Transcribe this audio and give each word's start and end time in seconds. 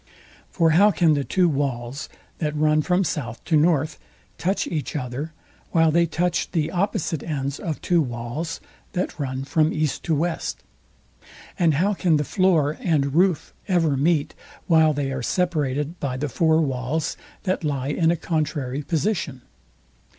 For 0.49 0.71
how 0.71 0.89
can 0.89 1.13
the 1.13 1.23
two 1.23 1.47
walls, 1.47 2.09
that 2.39 2.55
run 2.57 2.81
from 2.81 3.03
south 3.03 3.45
to 3.45 3.55
north, 3.55 3.99
touch 4.39 4.65
each 4.65 4.95
other, 4.95 5.31
while 5.73 5.91
they 5.91 6.07
touch 6.07 6.49
the 6.53 6.71
opposite 6.71 7.21
ends 7.21 7.59
of 7.59 7.79
two 7.81 8.01
walls, 8.01 8.59
that 8.93 9.19
run 9.19 9.43
from 9.43 9.71
east 9.71 10.01
to 10.05 10.15
west? 10.15 10.63
And 11.59 11.75
how 11.75 11.93
can 11.93 12.17
the 12.17 12.23
floor 12.23 12.79
and 12.81 13.13
roof 13.13 13.53
ever 13.67 13.95
meet, 13.95 14.33
while 14.65 14.91
they 14.91 15.11
are 15.11 15.21
separated 15.21 15.99
by 15.99 16.17
the 16.17 16.29
four 16.29 16.61
walls, 16.61 17.15
that 17.43 17.63
lie 17.63 17.89
in 17.89 18.09
a 18.09 18.17
contrary 18.17 18.81
position? 18.81 19.43